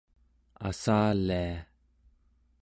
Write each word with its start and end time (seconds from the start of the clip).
assalia 0.69 1.53